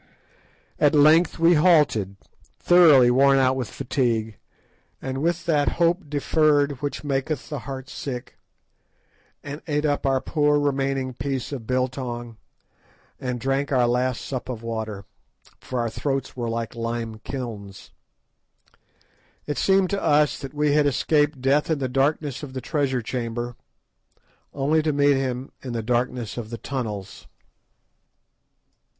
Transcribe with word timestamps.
At 0.79 0.95
length 0.95 1.37
we 1.37 1.53
halted, 1.53 2.15
thoroughly 2.57 3.11
worn 3.11 3.37
out 3.37 3.55
with 3.55 3.69
fatigue 3.69 4.39
and 4.99 5.21
with 5.21 5.45
that 5.45 5.73
hope 5.77 6.09
deferred 6.09 6.81
which 6.81 7.03
maketh 7.03 7.49
the 7.49 7.59
heart 7.69 7.87
sick, 7.87 8.35
and 9.43 9.61
ate 9.67 9.85
up 9.85 10.07
our 10.07 10.19
poor 10.19 10.57
remaining 10.59 11.13
piece 11.13 11.51
of 11.51 11.67
biltong 11.67 12.37
and 13.19 13.39
drank 13.39 13.71
our 13.71 13.87
last 13.87 14.21
sup 14.25 14.49
of 14.49 14.63
water, 14.63 15.05
for 15.59 15.79
our 15.81 15.89
throats 15.91 16.35
were 16.35 16.49
like 16.49 16.73
lime 16.73 17.19
kilns. 17.19 17.91
It 19.45 19.59
seemed 19.59 19.91
to 19.91 20.01
us 20.01 20.39
that 20.39 20.55
we 20.55 20.71
had 20.71 20.87
escaped 20.87 21.41
Death 21.41 21.69
in 21.69 21.77
the 21.77 21.87
darkness 21.87 22.41
of 22.41 22.53
the 22.53 22.59
treasure 22.61 23.03
chamber 23.03 23.55
only 24.51 24.81
to 24.81 24.91
meet 24.93 25.15
him 25.17 25.51
in 25.61 25.73
the 25.73 25.83
darkness 25.83 26.37
of 26.39 26.49
the 26.49 26.57
tunnels. 26.57 27.27